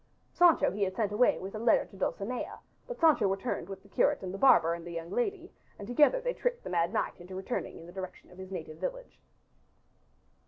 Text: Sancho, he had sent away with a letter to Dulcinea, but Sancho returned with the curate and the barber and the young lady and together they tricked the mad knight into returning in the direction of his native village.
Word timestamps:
Sancho, 0.33 0.71
he 0.71 0.81
had 0.81 0.95
sent 0.95 1.11
away 1.11 1.37
with 1.37 1.53
a 1.53 1.59
letter 1.59 1.85
to 1.85 1.95
Dulcinea, 1.95 2.57
but 2.87 2.97
Sancho 2.99 3.27
returned 3.27 3.69
with 3.69 3.83
the 3.83 3.87
curate 3.87 4.23
and 4.23 4.33
the 4.33 4.37
barber 4.39 4.73
and 4.73 4.83
the 4.83 4.89
young 4.89 5.11
lady 5.11 5.51
and 5.77 5.87
together 5.87 6.19
they 6.19 6.33
tricked 6.33 6.63
the 6.63 6.71
mad 6.71 6.91
knight 6.91 7.21
into 7.21 7.35
returning 7.35 7.77
in 7.77 7.85
the 7.85 7.93
direction 7.93 8.31
of 8.31 8.39
his 8.39 8.49
native 8.49 8.77
village. 8.79 9.19